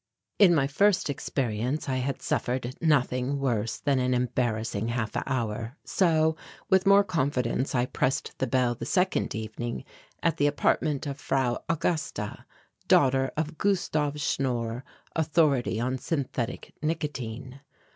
~4~ 0.39 0.45
In 0.47 0.55
my 0.55 0.65
first 0.65 1.11
experience 1.11 1.87
I 1.87 1.97
had 1.97 2.23
suffered 2.23 2.73
nothing 2.81 3.37
worse 3.39 3.77
than 3.77 3.99
an 3.99 4.15
embarrassing 4.15 4.87
half 4.87 5.11
hour, 5.27 5.77
so, 5.83 6.35
with 6.71 6.87
more 6.87 7.03
confidence 7.03 7.75
I 7.75 7.85
pressed 7.85 8.35
the 8.39 8.47
bell 8.47 8.73
the 8.73 8.87
second 8.87 9.35
evening, 9.35 9.83
at 10.23 10.37
the 10.37 10.47
apartment 10.47 11.05
of 11.05 11.19
Frau 11.21 11.63
Augusta, 11.69 12.45
daughter 12.87 13.31
of 13.37 13.59
Gustave 13.59 14.17
Schnorr, 14.19 14.83
Authority 15.15 15.79
on 15.79 15.99
Synthetic 15.99 16.73
Nicotine. 16.81 17.59